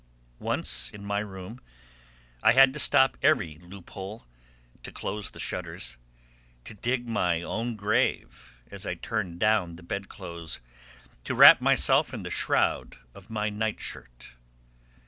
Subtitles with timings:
[0.39, 1.61] Once in my room
[2.41, 4.25] I had to stop every loophole,
[4.81, 5.97] to close the shutters,
[6.63, 10.59] to dig my own grave as I turned down the bed clothes,
[11.25, 14.29] to wrap myself in the shroud of my nightshirt.